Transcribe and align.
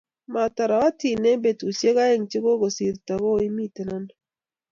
matarotin 0.33 1.23
eng' 1.31 1.41
betusiek 1.43 1.97
oeng' 2.05 2.29
che 2.31 2.37
kakusirto 2.45 3.13
ko 3.23 3.31
imite 3.47 3.81
ano? 3.95 4.11